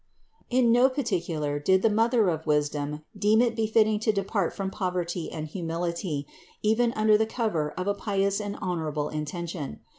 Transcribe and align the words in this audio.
In 0.49 0.71
no 0.71 0.89
particular 0.89 1.59
did 1.59 1.83
the 1.83 1.89
Mother 1.91 2.27
of 2.29 2.47
wisdom 2.47 3.03
deem 3.15 3.39
it 3.39 3.55
befitting 3.55 3.99
to 3.99 4.11
depart 4.11 4.51
from 4.51 4.71
poverty 4.71 5.31
and 5.31 5.45
humility, 5.47 6.25
even 6.63 6.91
under 6.93 7.19
the 7.19 7.27
cover 7.27 7.69
of 7.73 7.85
a 7.85 7.93
pious 7.93 8.41
and 8.41 8.57
honorable 8.59 9.09
intention. 9.09 9.81